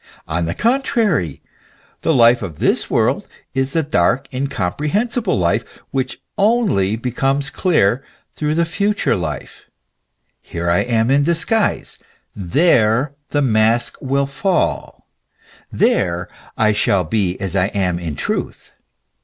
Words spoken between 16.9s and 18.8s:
be as I am in truth.